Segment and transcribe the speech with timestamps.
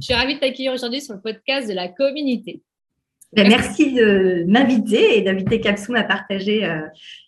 [0.00, 2.62] Je suis ravie de t'accueillir aujourd'hui sur le podcast de la communauté.
[3.34, 6.80] Ben, merci de m'inviter et d'inviter Capsum à partager euh,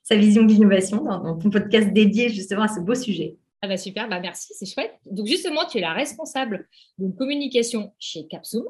[0.02, 3.36] sa vision d'innovation dans, dans, ton podcast dédié justement à ce beau sujet.
[3.60, 4.94] Ah bah super, bah merci, c'est chouette.
[5.04, 8.64] Donc justement, tu es la responsable de communication chez Capsum.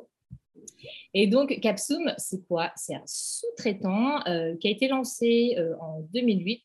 [1.15, 2.73] Et donc Capsum, c'est quoi?
[2.75, 6.61] C'est un sous-traitant euh, qui a été lancé euh, en 2008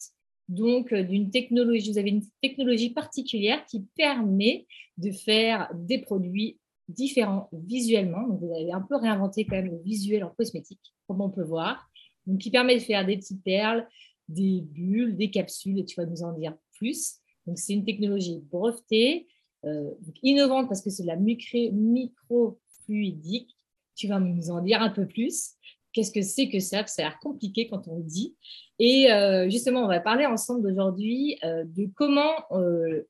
[0.49, 4.65] donc d'une technologie, vous avez une technologie particulière qui permet
[4.97, 8.27] de faire des produits différents visuellement.
[8.27, 11.43] Donc, vous avez un peu réinventé quand même le visuel en cosmétique, comme on peut
[11.43, 11.89] voir.
[12.25, 13.87] Donc, qui permet de faire des petites perles,
[14.27, 17.15] des bulles, des capsules, et tu vas nous en dire plus.
[17.45, 19.27] Donc, c'est une technologie brevetée,
[19.65, 19.91] euh,
[20.23, 23.55] innovante parce que c'est de la microfluidique.
[23.95, 25.51] Tu vas nous en dire un peu plus.
[25.93, 26.85] Qu'est-ce que c'est que ça?
[26.85, 28.35] Ça a l'air compliqué quand on le dit.
[28.77, 32.35] Et euh, justement, on va parler ensemble aujourd'hui euh, de comment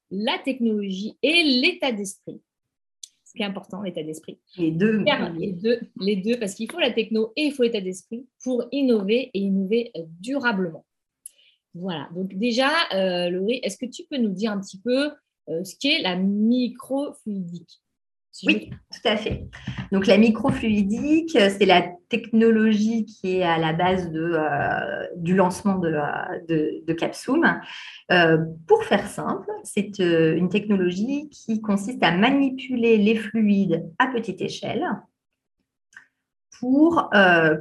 [0.09, 2.41] la technologie et l'état d'esprit
[3.37, 4.39] qui est important, l'état d'esprit.
[4.57, 5.05] Les deux.
[5.37, 8.65] Les deux, les deux parce qu'il faut la techno et il faut l'état d'esprit pour
[8.71, 10.85] innover et innover euh, durablement.
[11.73, 15.11] Voilà, donc déjà, euh, Laurie, est-ce que tu peux nous dire un petit peu
[15.49, 17.81] euh, ce qu'est la microfluidique?
[18.45, 19.47] Oui, tout à fait.
[19.91, 25.77] Donc la microfluidique, c'est la technologie qui est à la base de, euh, du lancement
[25.77, 25.91] de,
[26.47, 26.83] de.
[28.11, 34.07] Euh, pour faire simple, c'est euh, une technologie qui consiste à manipuler les fluides à
[34.07, 34.85] petite échelle
[36.59, 37.11] pour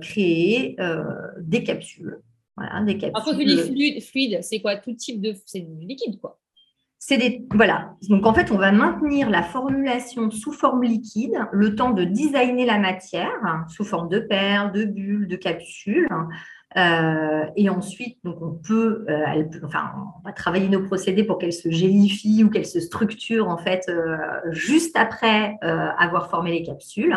[0.01, 0.77] créer
[1.39, 2.19] des capsules.
[2.57, 3.23] Voilà, des capsules.
[3.25, 4.77] quand tu dis fluide, fluide c'est quoi?
[4.77, 5.35] Tout type de...
[5.45, 6.39] C'est du liquide, quoi
[7.53, 7.95] voilà.
[8.09, 12.67] Donc en fait, on va maintenir la formulation sous forme liquide, le temps de designer
[12.67, 16.09] la matière sous forme de perles, de bulles, de capsules.
[16.77, 21.53] Euh, et ensuite, donc on peut, euh, enfin, on va travailler nos procédés pour qu'elles
[21.53, 24.17] se gélifient ou qu'elles se structurent en fait euh,
[24.51, 27.17] juste après avoir formé les capsules.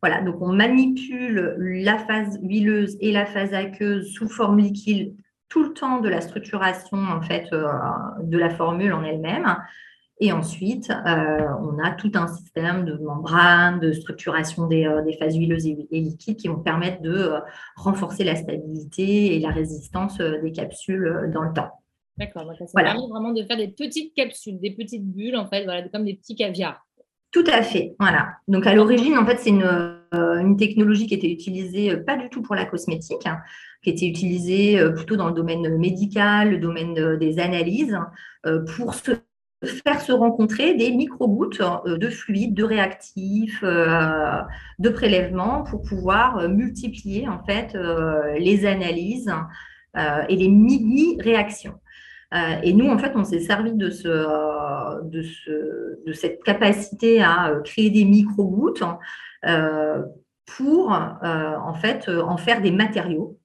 [0.00, 5.14] Voilà, donc on manipule la phase huileuse et la phase aqueuse sous forme liquide
[5.48, 7.66] tout le temps de la structuration en fait euh,
[8.22, 9.56] de la formule en elle-même.
[10.20, 15.36] Et ensuite, euh, on a tout un système de membranes, de structuration des, euh, phases
[15.36, 17.34] huileuses et, liquides qui vont permettre de
[17.76, 21.70] renforcer la stabilité et la résistance des capsules dans le temps.
[22.16, 25.88] D'accord, ça permet vraiment de faire des petites capsules, des petites bulles, en fait, voilà,
[25.88, 26.84] comme des petits caviars.
[27.38, 28.30] Tout à fait, voilà.
[28.48, 29.62] Donc à l'origine, en fait, c'est une,
[30.12, 33.28] une, technologie qui était utilisée pas du tout pour la cosmétique,
[33.84, 37.96] qui était utilisé euh, plutôt dans le domaine médical, le domaine des analyses,
[38.44, 45.82] euh, pour faire se rencontrer des micro-gouttes euh, de fluides, de réactifs, de prélèvements pour
[45.82, 47.78] pouvoir multiplier en fait
[48.36, 49.32] les analyses
[50.28, 51.74] et les mini-réactions.
[52.62, 54.08] Et nous, en fait, on s'est servi de, ce,
[55.04, 58.82] de, ce, de cette capacité à créer des micro-gouttes
[60.44, 63.38] pour en fait en faire des matériaux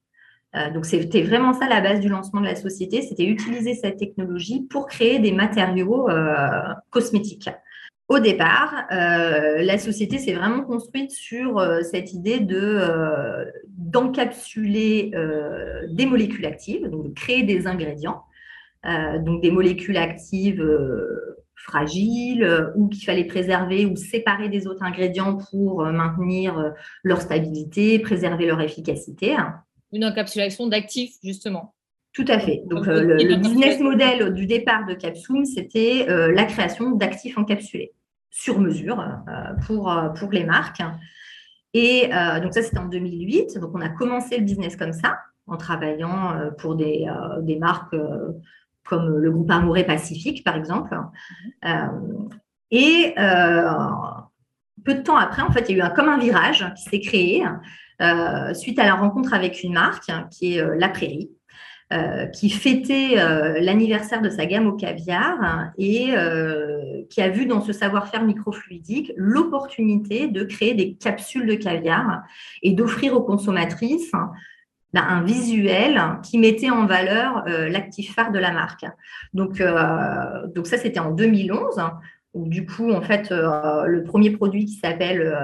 [0.56, 3.98] euh, donc, c'était vraiment ça la base du lancement de la société, c'était utiliser cette
[3.98, 6.62] technologie pour créer des matériaux euh,
[6.92, 7.50] cosmétiques.
[8.08, 12.80] Au départ, euh, la société s'est vraiment construite sur cette idée de
[13.68, 15.12] d'encapsuler
[15.90, 18.24] des molécules actives, donc de créer des ingrédients,
[18.84, 20.66] donc des molécules actives
[21.56, 26.74] fragiles ou qu'il fallait préserver ou séparer des autres ingrédients pour maintenir
[27.04, 29.38] leur stabilité, préserver leur efficacité
[29.94, 31.76] une encapsulation d'actifs, justement.
[32.14, 32.64] Tout à fait.
[32.66, 37.94] Donc, euh, le, business model du départ de Capsum, c'était euh, la création d'actifs encapsulés
[38.30, 40.82] sur mesure euh, pour, pour les marques.
[41.76, 42.10] Et
[42.44, 43.60] donc, ça, c'était en 2008.
[43.60, 47.08] Donc, on a commencé le business comme ça, en travaillant pour des,
[47.42, 47.96] des marques
[48.86, 50.98] comme le groupe Amouré Pacifique, par exemple.
[51.64, 52.30] Mhm.
[52.72, 53.14] et
[54.84, 56.84] peu de temps après, en fait, il y a eu un, comme un virage qui
[56.84, 57.46] s'est créé
[58.02, 61.30] euh, suite à la rencontre avec une marque hein, qui est euh, La Prairie,
[61.94, 63.16] euh, qui fêtait
[63.62, 66.14] l'anniversaire de sa gamme au caviar hein, et
[67.10, 72.24] qui a vu dans ce savoir-faire microfluidique l'opportunité de créer des capsules de caviar
[72.64, 74.32] et d'offrir aux consommatrices hein,
[75.02, 78.86] un visuel qui mettait en valeur l'actif phare de la marque.
[79.34, 79.62] Donc,
[80.54, 81.82] donc ça, c'était en 2011.
[82.36, 85.36] du coup, en fait, le premier produit qui s'appelle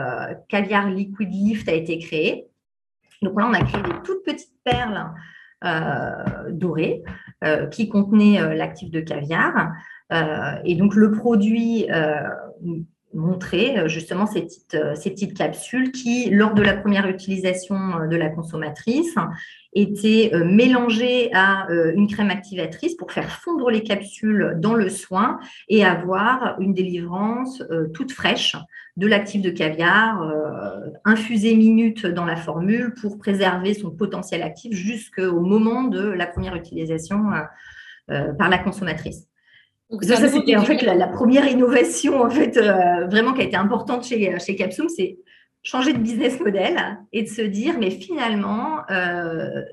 [0.49, 2.47] Caviar Liquid Lift a été créé.
[3.21, 5.11] Donc là, on a créé des toutes petites perles
[6.49, 7.03] dorées
[7.71, 9.71] qui contenaient l'actif de caviar.
[10.63, 11.87] et donc, le produit
[13.13, 17.75] montrer justement ces petites, ces petites capsules qui, lors de la première utilisation
[18.09, 19.15] de la consommatrice,
[19.73, 24.89] était euh, mélangé à euh, une crème activatrice pour faire fondre les capsules dans le
[24.89, 28.55] soin et avoir une délivrance euh, toute fraîche
[28.97, 30.29] de l'actif de caviar,
[31.05, 36.53] infusé minutes dans la formule pour préserver son potentiel actif jusqu'au moment de la première
[36.53, 37.23] utilisation
[38.07, 39.28] par la consommatrice.
[40.01, 42.59] Ça, c'était en fait la, première innovation en fait
[43.09, 45.17] vraiment qui a été importante chez, chez Capsum, c'est
[45.63, 49.63] changer de business model et de se dire, mais finalement, euh,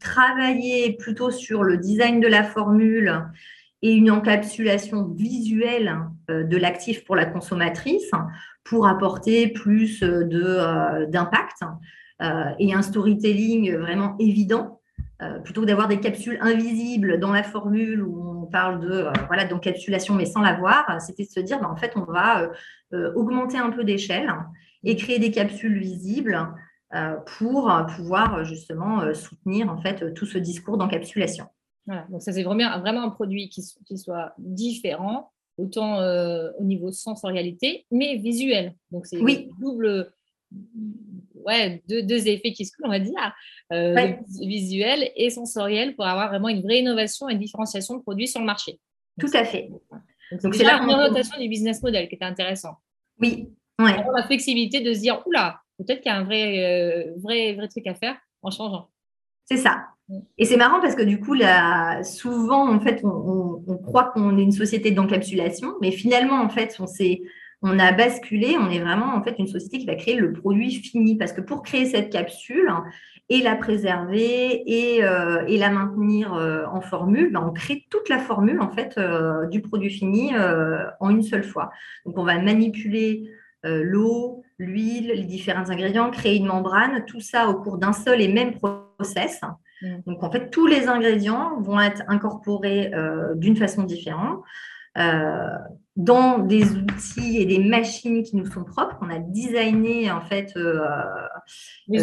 [0.00, 3.28] travailler plutôt sur le design de la formule
[3.82, 5.98] et une encapsulation visuelle
[6.30, 8.10] euh, de l'actif pour la consommatrice
[8.64, 11.62] pour apporter plus euh, d'impact
[12.60, 14.80] et un storytelling vraiment évident
[15.44, 20.14] plutôt que d'avoir des capsules invisibles dans la formule où on parle de voilà d'encapsulation
[20.14, 22.50] mais sans la voir, c'était de se dire ben, en fait on va
[23.14, 24.32] augmenter un peu d'échelle
[24.84, 26.48] et créer des capsules visibles
[26.94, 31.46] euh, pour pouvoir justement euh, soutenir en fait tout ce discours d'encapsulation.
[31.86, 36.64] Voilà, donc ça c'est vraiment, vraiment un produit qui, qui soit différent, autant euh, au
[36.64, 38.74] niveau sensorialité, mais visuel.
[38.90, 39.48] Donc c'est oui.
[39.58, 40.12] double,
[41.46, 43.34] ouais, deux, deux, effets qui se coulent, on va dire,
[44.40, 48.40] visuel et sensoriel pour avoir vraiment une vraie innovation et une différenciation de produits sur
[48.40, 48.78] le marché.
[49.20, 49.70] Tout à fait.
[50.42, 52.76] Donc c'est la orientation du business model qui était intéressant.
[53.20, 53.48] Oui,
[53.78, 57.68] la flexibilité de se dire, oula, peut-être qu'il y a un vrai, euh, vrai, vrai
[57.68, 58.88] truc à faire en changeant.
[59.44, 59.86] C'est ça.
[60.08, 60.18] Mm.
[60.38, 64.42] Et c'est marrant parce que du coup, là, souvent, en fait, on, croit qu'on est
[64.42, 66.86] une société d'encapsulation, mais finalement, en fait, on
[67.62, 70.70] on a basculé, on est vraiment en fait une société qui va créer le produit
[70.72, 72.70] fini parce que pour créer cette capsule
[73.28, 78.08] et la préserver et, euh, et la maintenir euh, en formule, ben, on crée toute
[78.08, 78.98] la formule en fait
[79.50, 80.32] du produit fini
[81.00, 81.70] en une seule fois.
[82.04, 83.30] Donc on va manipuler
[83.64, 88.20] euh, l'eau, l'huile, les différents ingrédients, créer une membrane, tout ça au cours d'un seul
[88.20, 89.40] et même process.
[89.82, 89.98] Mm.
[90.06, 94.42] Donc, en fait, tous les ingrédients vont être incorporés euh, d'une façon différente
[94.98, 95.56] euh,
[95.96, 100.52] dans des outils et des machines qui nous sont propres, qu'on a designé en fait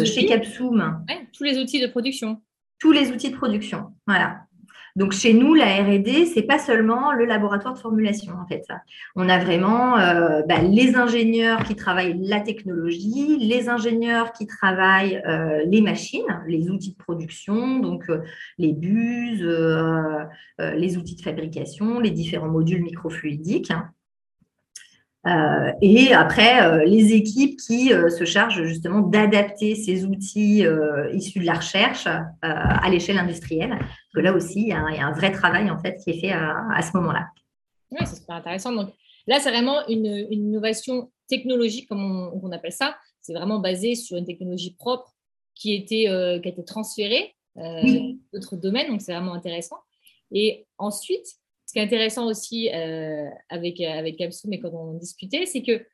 [0.04, 1.04] chez Capsum.
[1.32, 2.42] tous les outils de production.
[2.78, 4.40] Tous les outils de production, voilà.
[4.96, 8.66] Donc chez nous, la R&D, c'est pas seulement le laboratoire de formulation en fait.
[9.16, 15.22] On a vraiment euh, bah, les ingénieurs qui travaillent la technologie, les ingénieurs qui travaillent
[15.26, 18.20] euh, les machines, les outils de production, donc euh,
[18.58, 19.44] les buses,
[20.58, 23.72] les outils de fabrication, les différents modules microfluidiques.
[25.26, 30.64] Euh, et après, euh, les équipes qui euh, se chargent justement d'adapter ces outils
[31.12, 32.06] issus de la recherche
[32.42, 33.70] à l'échelle industrielle.
[33.70, 36.32] Parce que là aussi, il y, a un, vrai travail en fait qui est fait
[36.32, 37.28] à, ce moment-là.
[37.90, 38.72] Oui, c'est super intéressant.
[38.72, 38.90] Donc
[39.26, 42.96] là, c'est vraiment une, innovation technologique, comme on, appelle ça.
[43.20, 45.14] C'est vraiment basé sur une technologie propre
[45.54, 46.04] qui, était,
[46.42, 47.34] qui a été transférée
[48.32, 48.88] d'autres domaines.
[48.88, 49.76] Donc c'est vraiment intéressant.
[50.32, 51.39] Et ensuite,
[51.70, 55.86] ce qui est intéressant aussi euh, avec, avec Capsum et quand on discutait, c'est que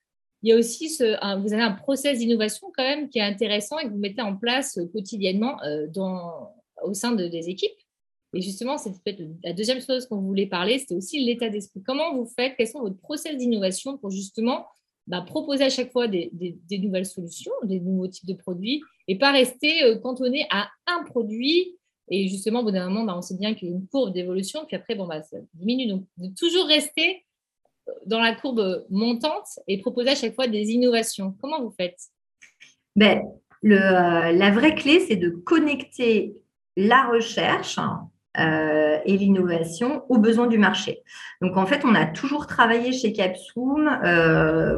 [0.42, 1.04] il y a aussi ce,
[1.42, 4.34] vous avez un process d'innovation quand même qui est intéressant et que vous mettez en
[4.34, 7.76] place quotidiennement euh, dans, au sein de, des équipes.
[8.32, 8.90] Et justement, c'est
[9.44, 11.82] la deuxième chose qu'on voulait parler, c'était aussi l'état d'esprit.
[11.82, 14.64] Comment vous faites Quels sont vos process d'innovation pour justement
[15.06, 16.32] bah, proposer à chaque fois des,
[16.70, 21.76] nouvelles solutions, des nouveaux types de produits et pas rester euh, cantonné à un produit
[22.08, 24.12] et justement, au bout d'un moment, bah, on sait bien qu'il y a une courbe
[24.12, 25.88] d'évolution, puis après, bon, bah, ça diminue.
[25.88, 27.24] Donc, de toujours rester
[27.88, 31.34] euh, dans la courbe montante et proposer à chaque fois des innovations.
[31.40, 31.98] Comment vous faites?
[32.94, 33.22] Ben,
[33.64, 36.36] euh, La vraie clé, c'est de connecter
[36.76, 37.78] la recherche
[38.38, 41.02] euh, et l'innovation aux besoins du marché.
[41.40, 43.90] Donc, en fait, on a toujours travaillé chez Capsum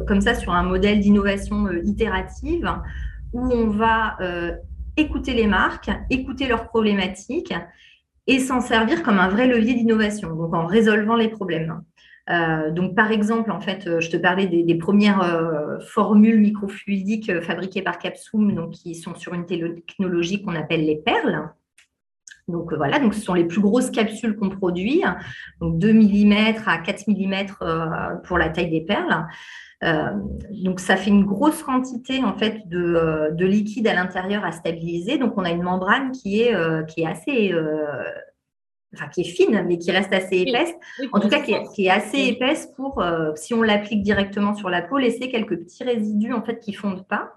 [0.07, 2.73] comme ça sur un modèle d'innovation itérative
[3.33, 4.17] où on va
[4.99, 7.53] écouter les marques, écouter leurs problématiques
[8.27, 11.81] et s'en servir comme un vrai levier d'innovation, donc en résolvant les problèmes.
[12.29, 17.41] Euh, donc, par exemple, en fait, euh, je te parlais des, premières euh, formules microfluidiques
[17.41, 21.49] fabriquées par Capsum, donc qui sont sur une technologie qu'on appelle les perles.
[22.47, 25.03] Donc voilà, donc ce sont les plus grosses capsules qu'on produit,
[25.61, 26.33] donc 2 mm
[26.65, 29.27] à 4 mm pour la taille des perles.
[29.83, 30.09] Euh,
[30.51, 35.17] donc, ça fait une grosse quantité en fait de, de liquide à l'intérieur à stabiliser.
[35.17, 37.53] Donc, on a une membrane qui est, euh, qui est assez
[38.93, 40.73] enfin qui est fine, mais qui reste assez épaisse.
[41.11, 44.81] en tout cas, qui est, assez épaisse pour, euh, si on l'applique directement sur la
[44.81, 47.33] peau, laisser quelques petits résidus en fait qui fondent pas.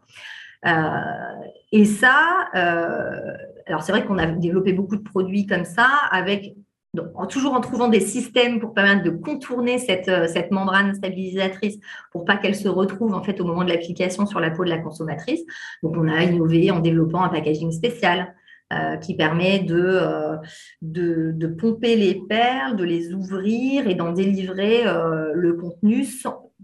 [0.66, 5.88] Euh, et ça, euh, alors c'est vrai qu'on a développé beaucoup de produits comme ça,
[6.10, 6.54] avec
[6.94, 11.78] donc, toujours en trouvant des systèmes pour permettre de contourner cette, cette membrane stabilisatrice
[12.10, 14.70] pour pas qu'elle se retrouve en fait au moment de l'application sur la peau de
[14.70, 15.40] la consommatrice.
[15.82, 18.34] Donc, on a innové en développant un packaging spécial
[18.72, 20.36] euh, qui permet euh,
[20.80, 26.06] de, de, pomper les perles, de les ouvrir et d'en délivrer euh, le contenu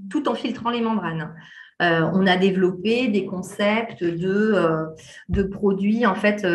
[0.09, 1.35] tout en filtrant les membranes.
[1.81, 4.55] on a développé des concepts de,
[5.29, 6.47] de produits en fait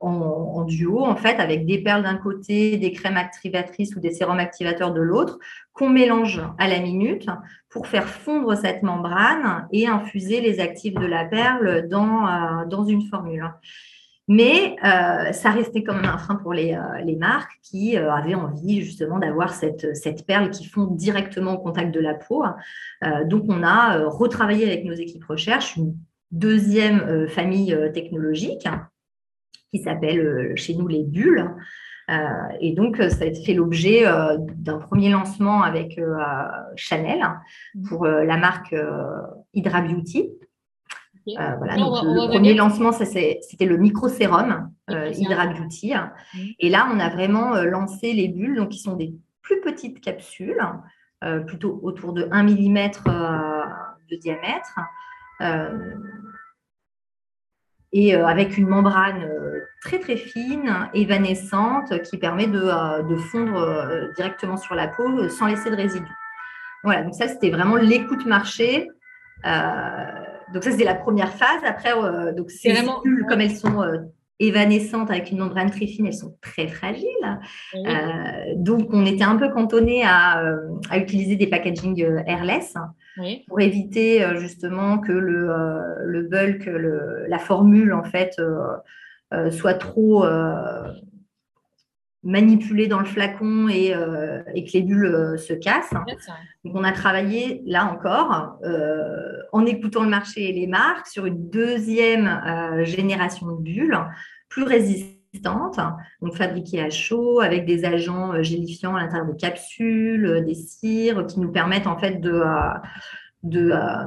[0.00, 4.38] en, duo en fait avec des perles d'un côté, des crèmes activatrices ou des sérums
[4.38, 5.38] activateurs de l'autre
[5.72, 7.28] qu'on mélange à la minute
[7.68, 13.02] pour faire fondre cette membrane et infuser les actifs de la perle dans, dans une
[13.02, 13.50] formule.
[14.30, 18.36] Mais euh, ça restait quand même un frein pour les, euh, marques qui euh, avaient
[18.36, 22.44] envie justement d'avoir cette, cette, perle qui fond directement au contact de la peau.
[23.24, 25.96] donc, on a retravaillé avec nos équipes recherche une
[26.30, 28.68] deuxième famille technologique
[29.70, 31.50] qui s'appelle chez nous les bulles.
[32.60, 34.04] et donc, ça a fait l'objet
[34.56, 36.00] d'un premier lancement avec
[36.76, 37.22] Chanel
[37.88, 38.74] pour la marque
[39.54, 40.30] Hydra Beauty.
[41.28, 45.92] Euh, voilà, le premier lancement, c'était le micro-sérum euh, Hydra Beauty.
[46.58, 50.00] Et là, on a vraiment euh, lancé les bulles, donc qui sont des plus petites
[50.00, 50.62] capsules,
[51.46, 52.90] plutôt autour de 1 mm
[54.10, 54.78] de diamètre,
[57.92, 59.28] et avec une membrane
[59.80, 65.70] très très fine, évanescente, qui permet de, de fondre directement sur la peau sans laisser
[65.70, 66.06] de résidus.
[66.82, 68.88] Voilà, donc ça, c'était vraiment l'écoute marché.
[69.44, 70.04] Euh,
[70.54, 71.62] donc ça, c'est la première phase.
[71.64, 73.02] Après, euh, donc ces vraiment...
[73.28, 73.98] comme elles sont euh,
[74.38, 77.38] évanescentes avec une membrane très fine, elles sont très fragiles.
[77.74, 80.42] Euh, donc, on était un peu cantonné à,
[80.90, 82.74] à utiliser des packaging airless
[83.48, 85.48] pour éviter justement que le,
[86.04, 88.40] le bulk, le, la formule en fait,
[89.50, 90.24] soit trop
[92.22, 95.94] manipuler dans le flacon et, euh, et que les bulles euh, se cassent.
[96.64, 101.24] Donc, on a travaillé là encore euh, en écoutant le marché et les marques sur
[101.26, 103.98] une deuxième génération de bulles
[104.48, 104.64] plus
[105.32, 105.80] résistantes,
[106.22, 111.40] donc fabriquées à chaud avec des agents gélifiants à l'intérieur de capsules, des cires qui
[111.40, 112.42] nous permettent en fait de
[113.42, 114.04] euh,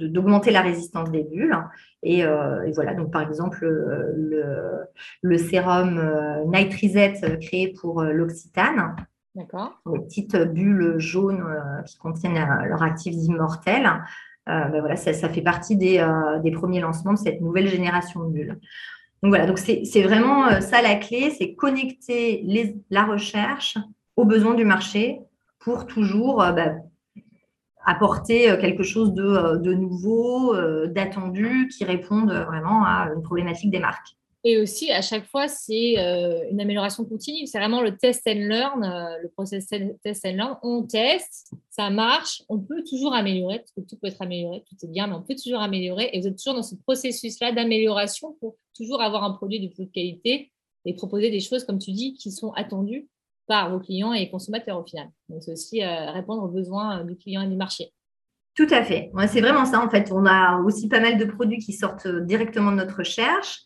[0.00, 1.56] d'augmenter la résistance des bulles.
[2.04, 4.84] Euh, et, voilà, donc par exemple, le,
[5.22, 8.96] le sérum euh, nitrisette créé pour l'Occitane.
[9.34, 9.80] D'accord.
[9.90, 11.44] Les petites bulles jaunes
[11.86, 13.90] qui contiennent leurs actifs immortels.
[14.46, 16.06] Ben voilà, ça, ça, fait partie des,
[16.42, 18.60] des, premiers lancements de cette nouvelle génération de bulles.
[19.24, 22.44] Donc voilà, donc c'est vraiment ça la clé, c'est connecter
[22.90, 23.78] la recherche
[24.16, 25.18] aux besoins du marché
[25.60, 26.82] pour toujours ben,
[27.84, 33.70] apporter euh, quelque chose de, euh, nouveau, euh, d'attendu, qui réponde vraiment à une problématique
[33.70, 34.16] des marques.
[34.46, 35.94] Et aussi, à chaque fois, c'est
[36.50, 37.46] une amélioration continue.
[37.46, 38.80] C'est vraiment le test and learn,
[39.22, 40.58] le process test and learn.
[40.62, 44.76] On teste, ça marche, on peut toujours améliorer, parce que tout peut être amélioré, tout
[44.84, 46.10] est bien, mais on peut toujours améliorer.
[46.12, 49.86] Et vous êtes toujours dans ce processus-là d'amélioration pour toujours avoir un produit de plus
[49.86, 50.52] de qualité
[50.84, 53.08] et proposer des choses, comme tu dis, qui sont attendues
[53.46, 55.08] par vos clients et consommateurs au final.
[55.28, 57.92] Donc, c'est aussi euh, répondre aux besoins euh, du client et du marché.
[58.54, 59.10] Tout à fait.
[59.28, 60.12] c'est vraiment ça, en fait.
[60.12, 63.64] On a aussi pas mal de produits qui sortent euh, directement de notre recherche.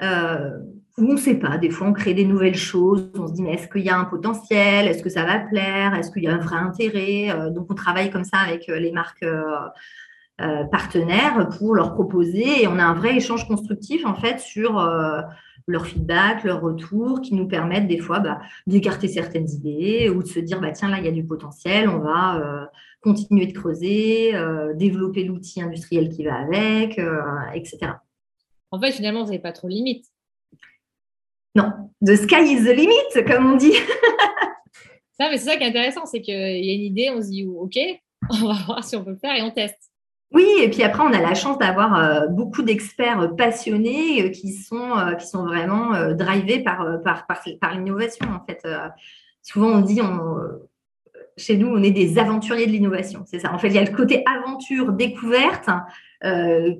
[0.00, 3.42] Où on ne sait pas, des fois on crée des nouvelles choses, on se dit
[3.42, 6.28] mais est-ce qu'il y a un potentiel, est-ce que ça va plaire, est-ce qu'il y
[6.28, 7.50] a un vrai intérêt?
[7.50, 9.24] Donc on travaille comme ça avec les marques
[10.72, 14.78] partenaires pour leur proposer et on a un vrai échange constructif en fait sur
[15.68, 20.28] leur feedback, leur retour, qui nous permettent des fois bah, d'écarter certaines idées ou de
[20.28, 22.64] se dire bah, tiens, là, il y a du potentiel, on va euh,
[23.02, 27.20] continuer de creuser, euh, développer l'outil industriel qui va avec, euh,
[27.54, 27.92] etc.
[28.70, 30.06] En fait, finalement, vous n'avez pas trop de limites.
[31.54, 31.72] Non,
[32.04, 33.72] the sky is the limit, comme on dit.
[35.18, 37.28] ça, mais c'est ça qui est intéressant, c'est qu'il y a une idée, on se
[37.28, 37.78] dit OK,
[38.30, 39.90] on va voir si on peut le faire et on teste.
[40.30, 44.52] Oui, et puis après, on a la chance d'avoir euh, beaucoup d'experts passionnés euh, qui,
[44.52, 48.26] sont, euh, qui sont vraiment drivés par, par, par, l'innovation.
[48.26, 48.62] En fait,
[49.42, 50.36] souvent on dit, on,
[51.38, 53.24] chez nous, on est des aventuriers de l'innovation.
[53.26, 53.52] C'est ça.
[53.54, 55.70] En fait, il y a le côté aventure, découverte,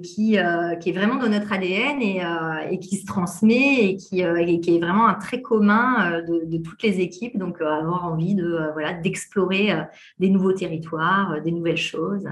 [0.03, 0.37] qui,
[0.81, 2.23] qui est vraiment dans notre ADN et,
[2.71, 4.23] et qui se transmet et qui,
[4.63, 7.39] qui, est vraiment un trait commun de, de toutes les équipes.
[7.39, 9.73] Donc, avoir envie de voilà d'explorer
[10.19, 12.29] des nouveaux territoires, des nouvelles choses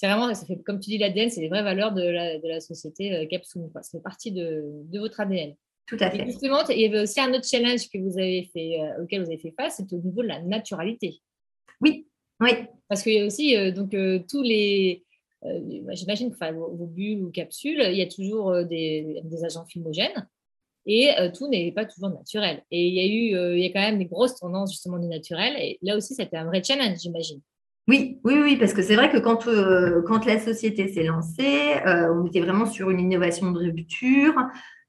[0.00, 2.48] c'est vraiment, ça fait, comme tu dis, l'ADN, c'est les vraies valeurs de la, de
[2.48, 3.70] la société euh, Capsum.
[3.82, 5.54] Ça fait partie de, de, votre ADN.
[5.86, 6.24] Tout à fait.
[6.24, 9.36] justement, il y avait aussi un autre challenge que vous avez fait, auquel vous avez
[9.36, 11.20] fait face, c'est au niveau de la naturalité.
[11.82, 12.06] Oui,
[12.40, 12.50] oui.
[12.88, 13.90] Parce qu'il y a aussi donc,
[14.26, 15.04] tous les.
[15.42, 20.28] J'imagine que vos, bulles ou capsules, il y a toujours des, des agents filmogènes
[20.86, 22.62] et tout n'est pas toujours naturel.
[22.70, 25.08] Et il y a eu, il y a quand même des grosses tendances justement du
[25.08, 25.54] naturel.
[25.58, 27.40] Et là aussi, c'était un vrai challenge, j'imagine.
[27.90, 31.74] Oui, oui, oui, parce que c'est vrai que quand, euh, quand la société s'est lancée,
[31.86, 34.34] euh, on était vraiment sur une innovation de rupture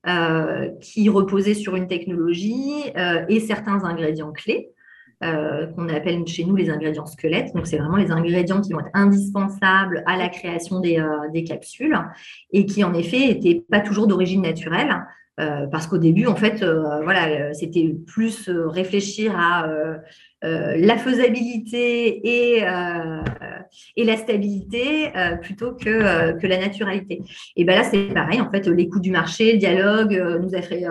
[0.08, 2.84] euh, qui reposait sur une technologie
[3.28, 4.70] et certains ingrédients clés.
[5.22, 7.54] Qu'on appelle chez nous les ingrédients squelettes.
[7.54, 11.98] Donc, c'est vraiment les ingrédients qui vont être indispensables à la création des, des capsules
[12.52, 14.96] et qui, en effet, n'étaient pas toujours d'origine naturelle.
[15.38, 16.66] parce qu'au début, en fait,
[17.04, 19.68] voilà, c'était plus réfléchir à
[20.44, 23.22] euh, la faisabilité et, euh,
[23.96, 27.22] et la stabilité euh, plutôt que, que la naturalité.
[27.56, 30.86] Et ben là, c'est pareil, en fait, l'écoute du marché, le dialogue nous a fait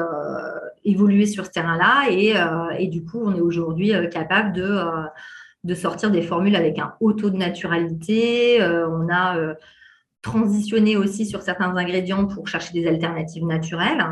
[0.84, 2.34] évoluer sur ce terrain-là et,
[2.82, 4.78] et, du coup, on est aujourd'hui capable de,
[5.64, 8.60] de sortir des formules avec un haut taux de naturalité.
[8.62, 9.54] on a
[10.22, 14.04] transitionné aussi sur certains ingrédients pour chercher des alternatives naturelles.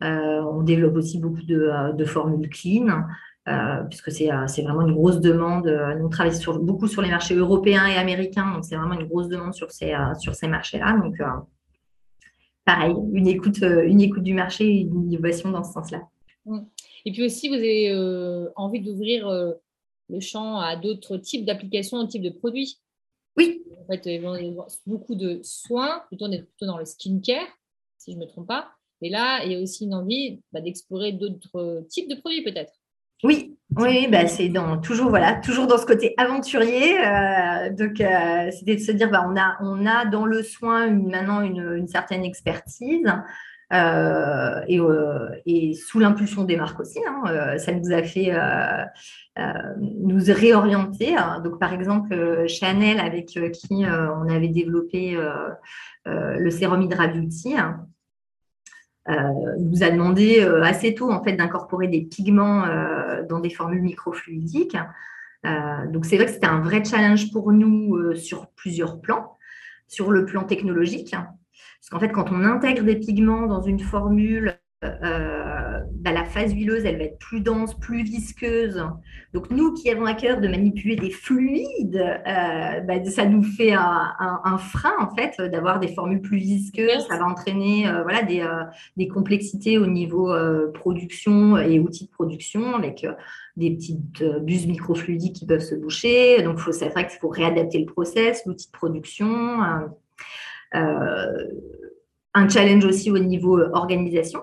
[0.00, 3.04] on développe aussi beaucoup de formules clean.
[3.48, 5.68] Euh, puisque euh, c'est vraiment une grosse demande.
[5.68, 8.98] Euh, nous, on travaille sur, beaucoup sur les marchés européens et américains, donc c'est vraiment
[8.98, 10.98] une grosse demande sur ces, sur ces marchés-là.
[11.00, 11.16] Donc,
[12.64, 16.02] pareil, une écoute, une écoute du marché et une innovation dans ce sens-là.
[16.44, 16.58] Mmh.
[17.04, 19.28] Et puis aussi, vous avez envie d'ouvrir
[20.08, 22.80] le champ à d'autres types d'applications, types de produits
[23.36, 23.62] Oui.
[23.80, 24.20] En fait,
[24.86, 27.46] beaucoup de soins, plutôt, plutôt dans le skincare,
[27.96, 28.72] si je ne me trompe pas.
[29.02, 32.72] Et là, il y a aussi une envie bah, d'explorer d'autres types de produits peut-être.
[33.24, 36.98] Oui, oui, bah c'est dans toujours voilà, toujours dans ce côté aventurier.
[37.04, 40.90] Euh, donc euh, c'était de se dire bah on a on a dans le soin
[40.90, 43.06] maintenant une, certaine expertise
[43.72, 44.78] euh, et,
[45.46, 48.32] et, sous l'impulsion des marques aussi, hein, ça nous a fait
[49.80, 51.16] nous réorienter.
[51.42, 55.18] Donc par exemple Chanel avec qui on avait développé
[56.04, 57.58] le sérum Hydra Beauty.
[57.58, 57.86] Hein,
[59.08, 63.82] nous a demandé euh, assez tôt en fait d'incorporer des pigments euh, dans des formules
[63.82, 64.76] microfluidiques.
[65.92, 69.32] donc c'est vrai que c'était un vrai challenge pour nous sur plusieurs plans.
[69.88, 74.58] Sur le plan technologique, parce qu'en fait quand on intègre des pigments dans une formule
[74.84, 75.45] euh,
[76.06, 78.80] bah, la phase huileuse, elle va être plus dense, plus visqueuse.
[79.34, 83.72] Donc, nous qui avons à cœur de manipuler des fluides, euh, bah, ça nous fait
[83.72, 87.08] un, frein, en fait, d'avoir des formules plus visqueuses.
[87.08, 90.32] Ça va entraîner euh, voilà, des, complexités au niveau
[90.74, 93.04] production et outils de production avec
[93.56, 96.40] des petites buses microfluidiques qui peuvent se boucher.
[96.42, 99.60] Donc, c'est vrai qu'il faut réadapter le process, l'outil de production.
[100.72, 104.42] un challenge aussi au niveau organisation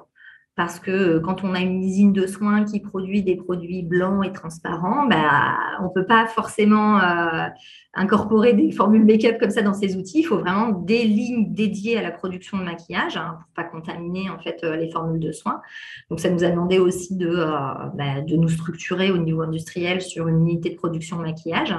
[0.56, 4.24] parce que euh, quand on a une usine de soins qui produit des produits blancs
[4.26, 7.48] et transparents, bah, on ne peut pas forcément euh,
[7.96, 10.20] incorporer des formules make-up comme ça dans ces outils.
[10.20, 14.30] Il faut vraiment des lignes dédiées à la production de maquillage hein, pour pas contaminer
[14.30, 15.62] en fait euh, les formules de soins.
[16.12, 17.34] Donc ça nous a demandé aussi de,
[17.96, 21.76] bah, de nous structurer au niveau industriel sur une unité de production de maquillage.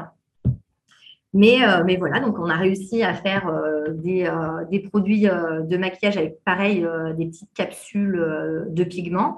[1.35, 5.23] Mais, euh, mais voilà, donc on a réussi à faire euh, des, euh, des, produits
[5.23, 9.37] de maquillage avec pareil, des petites capsules de pigments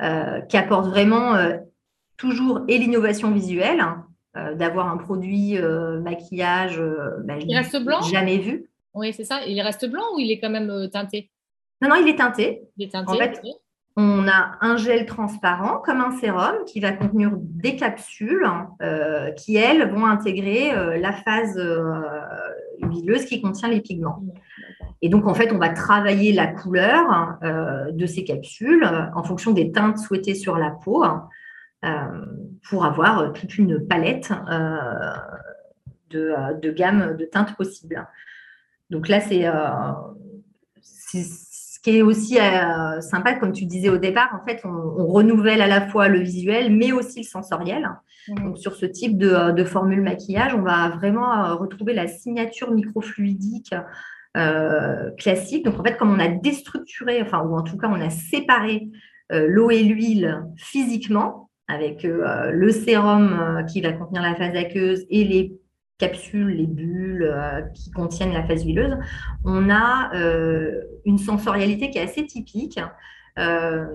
[0.00, 1.36] qui apportent vraiment
[2.16, 4.06] toujours et l'innovation visuelle, hein,
[4.56, 5.58] d'avoir un produit
[6.02, 6.82] maquillage
[7.24, 8.00] bah, il reste blanc?
[8.02, 8.70] jamais vu.
[8.94, 9.44] Oui, c'est ça.
[9.46, 11.30] Il reste blanc ou il est quand même teinté?
[11.82, 12.62] Non, non, il est teinté.
[12.76, 13.12] Il est teinté.
[13.12, 13.40] En fait,
[13.96, 18.46] on a un gel transparent comme un sérum qui va contenir des capsules
[18.82, 22.00] euh, qui, elles, vont intégrer euh, la phase euh,
[22.82, 24.22] huileuse qui contient les pigments.
[25.02, 27.38] Et donc, en fait, on va travailler la couleur
[27.90, 31.02] de ces capsules en fonction des teintes souhaitées sur la peau
[32.68, 34.30] pour avoir toute une palette
[36.10, 38.06] de, de gamme de teintes possibles.
[38.90, 39.46] Donc là, c'est
[41.80, 45.62] ce qui est aussi euh, sympa, comme tu disais au départ, en fait, on, renouvelle
[45.62, 47.88] à la fois le visuel, mais aussi le sensoriel.
[48.28, 48.34] Mmh.
[48.44, 52.06] Donc, sur ce type de, euh, de, formule maquillage, on va vraiment euh, retrouver la
[52.06, 53.74] signature microfluidique
[55.18, 55.64] classique.
[55.64, 58.88] Donc, en fait, comme on a déstructuré, enfin, ou en tout cas, on a séparé
[59.30, 65.58] l'eau et l'huile physiquement, avec le sérum qui va contenir la phase aqueuse et les
[66.00, 68.96] capsules, les bulles euh, qui contiennent la phase huileuse,
[69.44, 72.80] on a euh, une sensorialité qui est assez typique.
[73.38, 73.86] Euh,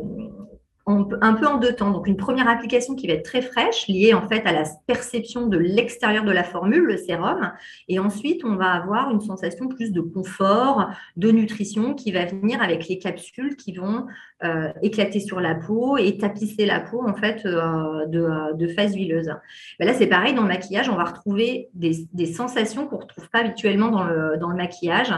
[0.87, 1.91] un peu en deux temps.
[1.91, 5.47] Donc, une première application qui va être très fraîche, liée en fait à la perception
[5.47, 7.51] de l'extérieur de la formule, le sérum.
[7.87, 12.61] Et ensuite, on va avoir une sensation plus de confort, de nutrition qui va venir
[12.61, 14.05] avec les capsules qui vont
[14.43, 19.31] euh, éclater sur la peau et tapisser la peau en fait euh, de, phase huileuse.
[19.79, 23.29] Ben là, c'est pareil dans le maquillage, on va retrouver des, sensations qu'on ne retrouve
[23.29, 25.13] pas habituellement dans le, dans le maquillage.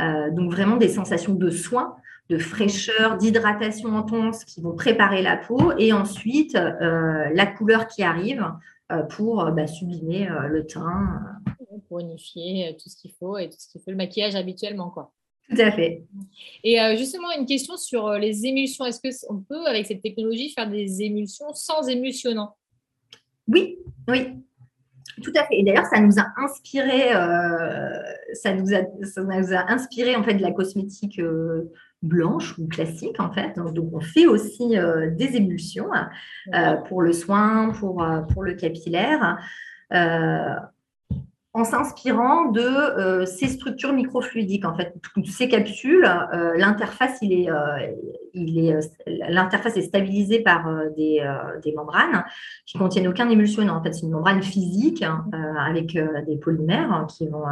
[0.00, 1.94] Euh, donc vraiment des sensations de soin
[2.30, 8.02] de fraîcheur, d'hydratation intense qui vont préparer la peau et ensuite euh, la couleur qui
[8.02, 8.46] arrive
[8.92, 11.20] euh, pour euh, bah, sublimer le teint.
[11.88, 14.90] Pour unifier tout ce qu'il faut et tout ce qu'il fait le maquillage habituellement.
[14.90, 15.12] Quoi.
[15.50, 16.04] Tout à fait.
[16.62, 18.86] Et justement, une question sur les émulsions.
[18.86, 22.56] Est-ce qu'on peut, avec cette technologie, faire des émulsions sans émulsionnant?
[23.48, 23.76] Oui,
[24.08, 24.28] oui.
[25.22, 25.58] Tout à fait.
[25.58, 27.10] Et d'ailleurs, ça nous a inspiré,
[28.32, 31.20] ça, nous a, ça nous a inspiré en fait de la cosmétique
[32.04, 33.56] blanche ou classique en fait.
[33.56, 35.90] Donc, on fait aussi euh, des émulsions
[36.54, 39.38] euh, pour le soin, pour, euh, pour le capillaire,
[41.56, 44.64] en s'inspirant de ces structures microfluidiques.
[44.64, 46.02] En fait, toutes ces capsules,
[46.56, 47.48] l'interface il est,
[48.32, 48.76] il est,
[49.28, 51.24] l'interface est stabilisée par des,
[51.62, 52.24] des, membranes
[52.66, 53.76] qui contiennent aucun émulsionnant.
[53.76, 55.26] En fait, c'est une membrane physique hein,
[55.64, 57.44] avec des polymères qui vont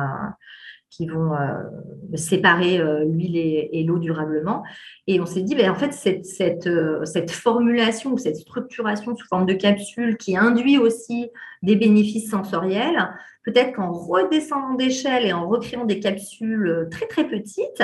[0.93, 4.63] qui vont euh, séparer euh, l'huile et, l'eau durablement.
[5.07, 9.17] Et on s'est dit, ben, en fait, cette, cette, euh, cette, formulation ou cette structuration
[9.17, 11.31] sous forme de capsule qui induit aussi
[11.63, 13.11] des bénéfices sensoriels,
[13.45, 17.83] peut-être qu'en redescendant d'échelle et en recréant des capsules très très petites,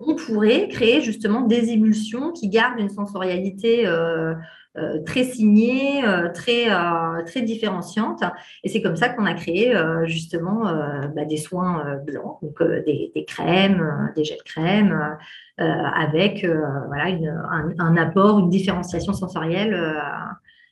[0.00, 3.86] on pourrait créer justement des émulsions qui gardent une sensorialité
[4.78, 8.22] euh, très signée, euh, très, euh, très différenciante.
[8.62, 10.64] Et c'est comme ça qu'on a créé justement
[11.14, 15.16] bah, des soins blancs, donc des, crèmes, des gels crèmes,
[15.58, 16.46] avec
[16.86, 17.06] voilà,
[17.78, 19.74] un, apport, une différenciation sensorielle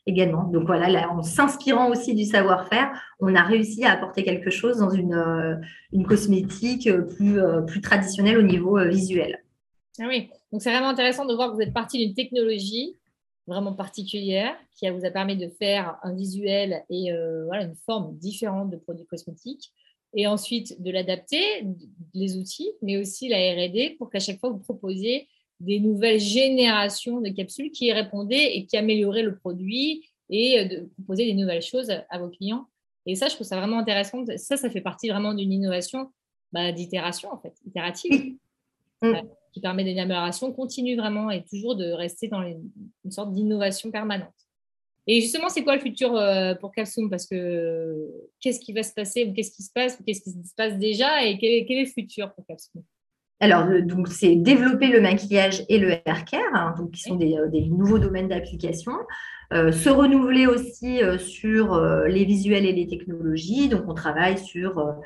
[0.06, 0.44] également.
[0.44, 2.90] Donc voilà, en s'inspirant aussi du savoir-faire,
[3.20, 5.60] on a réussi à apporter quelque chose dans une,
[5.92, 9.42] une cosmétique plus, plus traditionnelle au niveau visuel.
[9.98, 12.96] Ah oui, donc c'est vraiment intéressant de voir que vous êtes parti d'une technologie
[13.46, 18.16] vraiment particulière qui vous a permis de faire un visuel et euh, voilà, une forme
[18.18, 19.72] différente de produits cosmétiques.
[20.14, 21.66] Et ensuite, de l'adapter,
[22.14, 25.28] les outils, mais aussi la RD pour qu'à chaque fois, vous proposiez
[25.60, 30.90] des nouvelles générations de capsules qui répondaient et qui amélioraient le produit et euh, de
[30.96, 32.66] proposer des nouvelles choses à vos clients.
[33.06, 34.24] Et ça, je trouve ça vraiment intéressant.
[34.36, 36.10] Ça, ça fait partie vraiment d'une innovation
[36.52, 38.36] bah, d'itération, en fait, itérative.
[39.02, 39.12] Mm
[39.56, 44.28] qui permet d'une amélioration continue vraiment et toujours de rester dans une sorte d'innovation permanente.
[45.06, 48.06] Et justement, c'est quoi le futur euh, pour Capsum Parce que
[48.38, 50.78] qu'est-ce qui va se passer ou qu'est-ce qui se passe ou qu'est-ce qui se passe
[50.78, 52.82] déjà et quel est, le futur pour Capsum
[53.40, 57.36] alors, donc, c'est développer le maquillage et le hair care, hein, donc, qui sont des,
[57.36, 58.92] euh, nouveaux domaines d'application.
[59.52, 63.68] Euh, se renouveler aussi sur les visuels et les technologies.
[63.68, 64.96] Donc, on travaille sur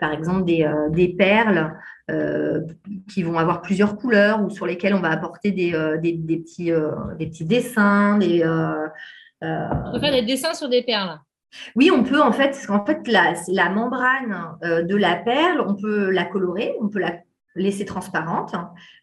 [0.00, 1.76] par exemple des, euh, des perles
[2.10, 2.62] euh,
[3.08, 6.38] qui vont avoir plusieurs couleurs ou sur lesquelles on va apporter des, euh, des, des
[6.38, 6.72] petits,
[7.18, 8.18] des petits dessins.
[8.18, 8.42] Des,
[9.42, 11.20] on peut faire des dessins sur des perles.
[11.76, 15.74] Oui, on peut en fait, parce qu'en fait, la, la membrane de la perle, on
[15.74, 17.18] peut la colorer, on peut la
[17.56, 18.54] laisser transparente.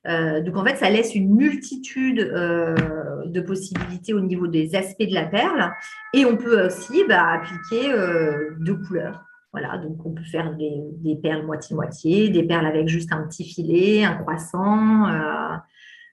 [0.06, 5.26] donc en fait, ça laisse une multitude de possibilités au niveau des aspects de la
[5.26, 5.72] perle.
[6.14, 7.94] Et on peut aussi bah, appliquer
[8.60, 9.28] deux couleurs.
[9.54, 14.04] Voilà, donc on peut faire des, perles moitié-moitié, des perles avec juste un petit filet,
[14.04, 15.08] un croissant.
[15.08, 15.56] Euh,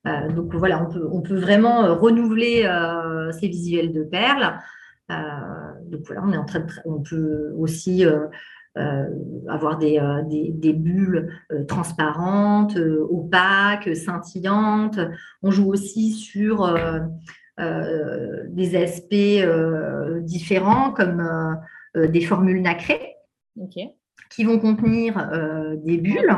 [0.06, 2.62] euh, donc voilà, on peut, on peut vraiment euh, renouveler
[3.38, 4.58] ces visuels de perles.
[5.10, 8.04] donc voilà, on est en train de, on peut aussi
[9.48, 11.30] avoir des, des, bulles
[11.68, 14.98] transparentes, opaques, scintillantes.
[15.42, 16.74] On joue aussi sur
[17.58, 21.58] des aspects différents comme
[21.94, 23.14] des formules nacrées.
[24.30, 26.34] Qui vont contenir euh, des bulles.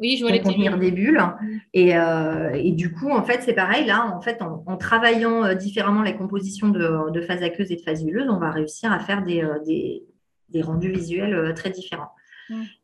[0.00, 1.20] Oui, je vois les contenir des bulles.
[1.20, 1.58] Mm.
[1.76, 3.86] Euh, et, du coup, en fait, c'est pareil.
[3.86, 8.04] Là, en fait, en, travaillant euh, différemment la composition de, phase aqueuse et de phase
[8.04, 10.04] huileuse, on va réussir à faire des, des,
[10.62, 12.10] rendus visuels très différents.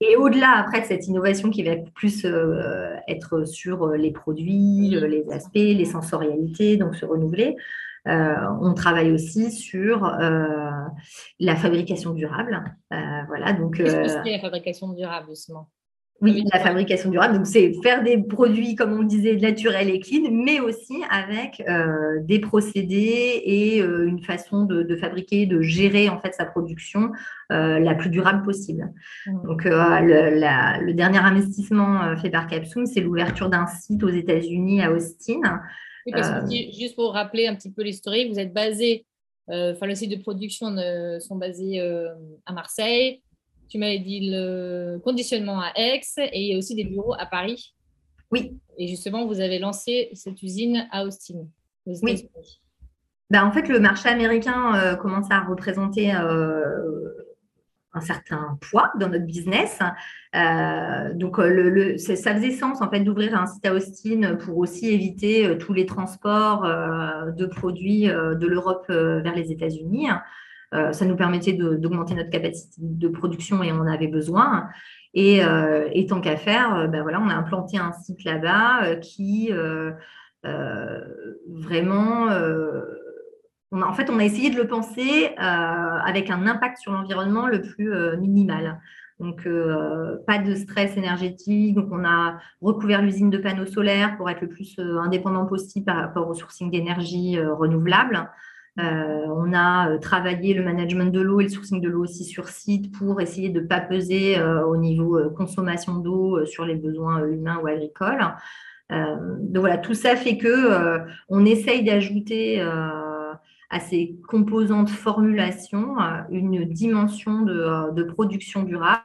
[0.00, 2.26] Et au-delà, après, de cette innovation qui va plus
[3.06, 7.56] être sur les produits, les aspects, les sensorialités, donc se renouveler,
[8.08, 10.70] euh, on travaille aussi sur euh,
[11.38, 12.64] la fabrication durable.
[12.92, 12.96] Euh,
[13.28, 13.76] voilà, donc.
[13.76, 15.68] Qu'est-ce que la fabrication durable, justement?
[16.20, 20.00] Oui, la fabrication durable, donc c'est faire des produits, comme on le disait, naturels et
[20.00, 21.64] clean, mais aussi avec
[22.26, 27.12] des procédés et une façon de, fabriquer, de gérer en fait sa production
[27.48, 28.92] la plus durable possible.
[29.26, 29.46] Mmh.
[29.46, 34.92] Donc le, le, dernier investissement fait par Capsum, c'est l'ouverture d'un site aux États-Unis à
[34.92, 35.40] Austin
[36.06, 39.06] juste pour rappeler un petit peu l'historique, vous êtes basé,
[39.48, 40.76] enfin, le site de production
[41.20, 41.80] sont basés
[42.46, 43.22] à Marseille.
[43.70, 47.24] Tu m'avais dit le conditionnement à Aix et il y a aussi des bureaux à
[47.24, 47.74] Paris.
[48.32, 48.58] Oui.
[48.78, 51.46] Et justement, vous avez lancé cette usine à Austin.
[51.86, 52.28] Oui.
[53.30, 57.08] Ben, en fait, le marché américain euh, commence à représenter euh,
[57.92, 59.78] un certain poids dans notre business.
[60.34, 64.88] Euh, donc, le, ça faisait sens en fait d'ouvrir un site à Austin pour aussi
[64.88, 70.08] éviter tous les transports de produits de l'Europe vers les États-Unis.
[70.72, 74.68] Ça nous permettait d'augmenter notre capacité de production et on en avait besoin.
[75.14, 75.40] Et,
[76.08, 79.50] tant qu'à faire, ben voilà, on a implanté un site là-bas qui
[80.44, 82.28] vraiment
[83.72, 87.62] en fait, on a essayé de le penser euh, avec un impact sur l'environnement le
[87.62, 88.80] plus euh, minimal.
[89.20, 91.74] Donc, euh, pas de stress énergétique.
[91.74, 95.96] Donc, on a recouvert l'usine de panneaux solaires pour être le plus indépendant possible par
[95.96, 98.30] rapport au sourcing d'énergie renouvelable.
[98.76, 102.92] On a travaillé le management de l'eau et le sourcing de l'eau aussi sur site
[102.96, 107.66] pour essayer de ne pas peser au niveau consommation d'eau sur les besoins humains ou
[107.66, 108.24] agricoles.
[108.90, 112.62] donc voilà, tout ça fait que on essaye d'ajouter
[113.70, 119.04] à ces composantes formulation euh, une dimension euh, de, production durable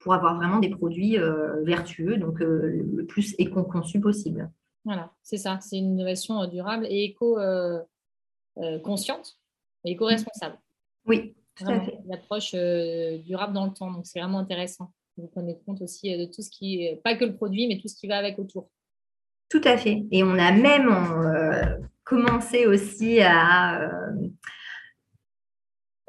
[0.00, 4.50] pour avoir vraiment des produits euh, vertueux, donc le plus éco-conçu possible.
[4.84, 7.16] Voilà, c'est ça, c'est une innovation durable et
[8.56, 9.38] éco-consciente
[9.84, 10.58] et éco-responsable.
[11.06, 11.98] Oui, tout à fait.
[12.06, 12.52] L'approche
[13.24, 14.92] durable dans le temps, donc c'est vraiment intéressant.
[15.16, 17.96] Vous prenez compte aussi de tout ce qui pas que le produit, mais tout ce
[17.96, 18.68] qui va avec autour.
[19.48, 20.04] Tout à fait.
[20.10, 20.90] Et on a même
[22.06, 24.28] commencé aussi à euh,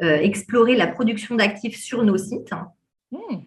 [0.03, 2.51] euh, explorer la production d'actifs sur nos sites
[3.11, 3.39] hmm.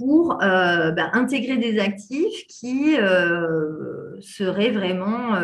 [0.00, 2.96] Pour euh, bah, intégrer des actifs qui
[4.20, 5.34] seraient vraiment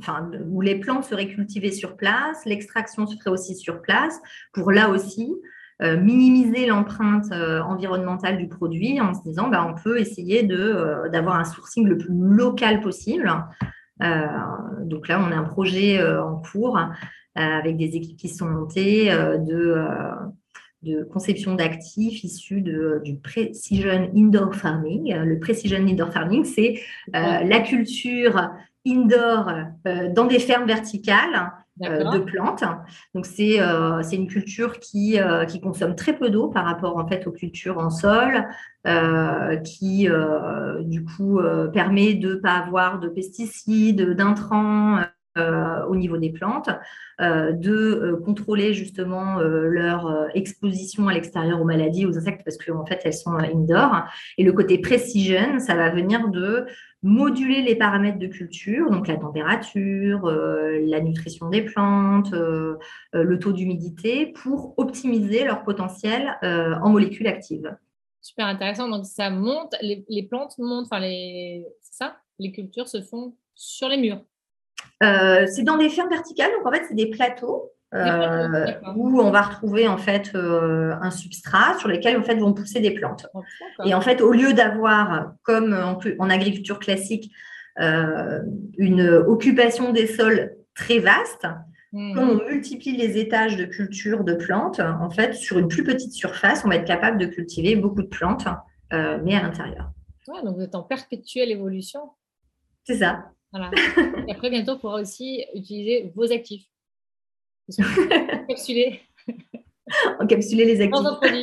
[0.00, 4.20] enfin, où les plantes seraient cultivées sur place, l'extraction se ferait aussi sur place
[4.52, 5.32] pour là aussi
[5.80, 11.86] minimiser l'empreinte environnementale du produit en se disant bah, on peut essayer d'avoir un sourcing
[11.86, 13.32] le plus local possible.
[14.02, 14.26] Euh,
[14.84, 16.82] donc là, on a un projet euh, en cours euh,
[17.34, 19.76] avec des équipes qui sont montées de
[20.82, 25.14] de conception d'actifs issus de, du Precision Indoor Farming.
[25.14, 26.80] Le Precision Indoor Farming, c'est
[27.12, 28.50] la culture
[28.86, 29.50] indoor
[30.14, 32.64] dans des fermes verticales de plantes.
[33.14, 33.58] Donc, c'est
[34.12, 37.90] une culture qui, qui consomme très peu d'eau par rapport en fait aux cultures en
[37.90, 38.46] sol,
[38.88, 45.00] euh, qui euh, du coup euh, permet de ne pas avoir de pesticides, d'intrants
[45.88, 46.70] au niveau des plantes,
[47.20, 53.14] de contrôler justement leur exposition à l'extérieur aux maladies, aux insectes, parce qu'en fait elles
[53.14, 54.04] sont indoor.
[54.36, 56.66] Et le côté precision, ça va venir de
[57.02, 64.26] moduler les paramètres de culture, donc la température, la nutrition des plantes, le taux d'humidité,
[64.26, 67.76] pour optimiser leur potentiel en molécules actives
[68.28, 68.88] super intéressant.
[68.88, 72.16] Donc, ça monte, les, plantes montent, enfin, les, ça?
[72.38, 74.22] Les cultures se font sur les murs.
[75.02, 77.72] Euh, c'est dans des fermes verticales, donc en fait, c'est des plateaux.
[77.94, 82.52] Euh, où on va retrouver en fait euh, un substrat sur lequel en fait vont
[82.52, 83.26] pousser des plantes.
[83.86, 87.32] Et en fait, au lieu d'avoir, comme en, agriculture classique,
[87.78, 91.46] une occupation des sols très vaste,
[91.90, 92.14] Hmm.
[92.14, 96.12] Quand on multiplie les étages de culture de plantes, en fait, sur une plus petite
[96.12, 98.46] surface, on va être capable de cultiver beaucoup de plantes,
[98.92, 99.90] mais à l'intérieur.
[100.44, 102.00] donc vous êtes en perpétuelle évolution.
[102.84, 103.30] C'est ça.
[104.28, 106.66] Et après, bientôt, on pourra aussi utiliser vos actifs.
[107.78, 109.00] Encapsuler.
[110.20, 111.42] Encapsuler les actifs.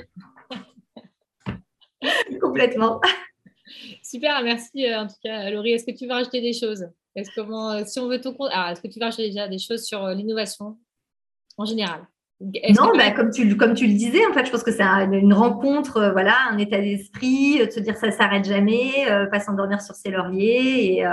[2.41, 3.01] Complètement.
[4.03, 5.71] Super, merci euh, en tout cas, Laurie.
[5.73, 6.85] Est-ce que tu veux rajouter des choses?
[7.15, 9.57] Est-ce comment, euh, si on veut tout compte, est-ce que tu vas acheter déjà des
[9.57, 10.77] choses sur euh, l'innovation
[11.57, 12.05] en général?
[12.41, 15.33] Non, bah, comme, tu, comme tu le disais, en fait, je pense que c'est une
[15.33, 19.95] rencontre, euh, voilà, un état d'esprit, de se dire ça s'arrête jamais, pas s'endormir sur
[19.95, 20.97] ses lauriers.
[20.97, 21.05] Et,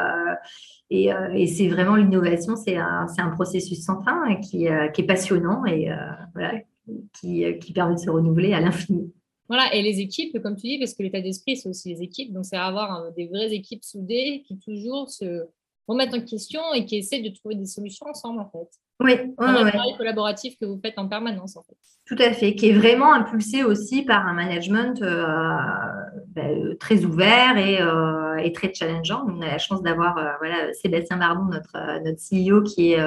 [1.01, 5.89] et, c'est vraiment l'innovation, c'est un, un, processus sans fin qui, qui est passionnant et
[6.35, 6.61] voilà,
[7.19, 9.13] qui, qui, permet de se renouveler à l'infini.
[9.49, 12.33] Voilà, et les équipes, comme tu dis, parce que l'état d'esprit, c'est aussi les équipes.
[12.33, 15.47] Donc, c'est avoir des vraies équipes soudées qui toujours se,
[15.89, 18.69] remettre en question et qui essaie de trouver des solutions ensemble, en fait.
[19.01, 21.77] Oui, un travail collaboratif que vous faites en permanence, en fait.
[22.07, 25.25] Tout à fait, qui est vraiment impulsé aussi par un management euh,
[26.29, 29.25] ben, très ouvert euh, et, très challengeant.
[29.29, 33.01] On a la chance d'avoir euh, voilà, Sébastien Bardon, notre, notre CEO, qui est,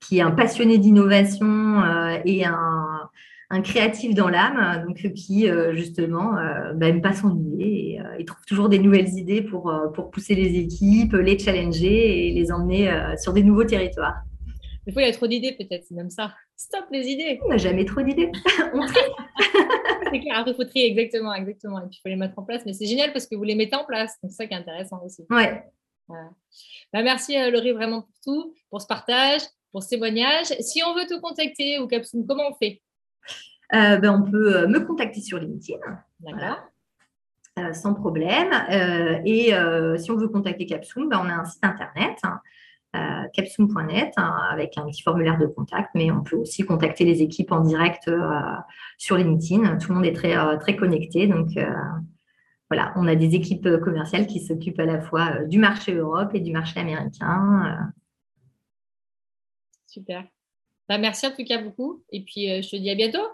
[0.00, 1.82] qui est un passionné d'innovation
[2.24, 3.10] et un,
[3.50, 6.34] un, créatif dans l'âme, donc qui justement
[6.74, 11.14] n'aime ben, pas s'ennuyer il trouve toujours des nouvelles idées pour, pour pousser les équipes,
[11.14, 14.16] les challenger et les emmener sur des nouveaux territoires.
[14.86, 16.34] Des fois, il y a trop d'idées, peut-être, c'est même ça.
[16.56, 17.40] Stop les idées.
[17.44, 18.30] On n'a jamais trop d'idées.
[18.74, 18.86] On.
[20.14, 21.78] c'est clair, après, il faut trier, exactement, exactement.
[21.78, 22.62] Et puis, il faut les mettre en place.
[22.66, 24.18] Mais c'est génial parce que vous les mettez en place.
[24.22, 25.24] Donc, c'est ça qui est intéressant aussi.
[25.30, 25.64] Ouais.
[26.08, 29.40] Bah, merci, euh, Laurie, vraiment pour tout, pour ce partage,
[29.72, 30.46] pour ce témoignage.
[30.60, 32.82] Si on veut te contacter ou Capsule, comment on fait?
[33.74, 35.80] Euh, ben, On peut euh, me contacter sur LinkedIn.
[36.20, 36.58] D'accord.
[37.74, 38.52] sans problème.
[39.24, 39.52] et
[39.98, 42.18] si on veut contacter Capsule, ben, on a un site internet.
[42.22, 42.40] Hein,
[43.32, 47.52] capsule.net hein, avec un petit formulaire de contact, mais on peut aussi contacter les équipes
[47.52, 48.10] en direct
[48.98, 49.76] sur LinkedIn.
[49.78, 51.48] Tout le monde est très, très connecté, donc
[52.70, 56.40] voilà, on a des équipes commerciales qui s'occupent à la fois du marché Europe et
[56.40, 57.92] du marché américain.
[59.86, 60.24] Super.
[60.88, 62.02] Bah, merci en tout cas beaucoup.
[62.10, 63.26] Et puis, je te dis à bientôt.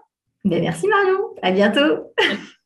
[0.45, 1.19] Ben, merci Marion.
[1.43, 2.13] À bientôt.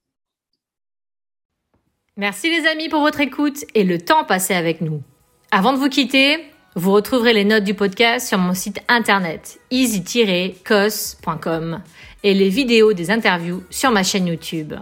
[2.17, 5.03] Merci les amis pour votre écoute et le temps passé avec nous.
[5.51, 6.45] Avant de vous quitter,
[6.77, 11.81] vous retrouverez les notes du podcast sur mon site internet easy-cos.com
[12.25, 14.75] et les vidéos des interviews sur ma chaîne YouTube.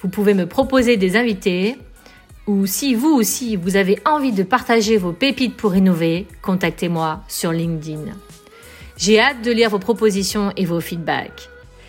[0.00, 1.76] Vous pouvez me proposer des invités
[2.46, 7.50] ou si vous aussi vous avez envie de partager vos pépites pour innover, contactez-moi sur
[7.50, 8.12] LinkedIn.
[8.96, 11.48] J'ai hâte de lire vos propositions et vos feedbacks.